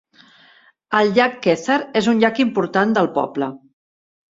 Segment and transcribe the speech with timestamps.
[1.01, 3.57] El llac Kezar és un llac important del poble.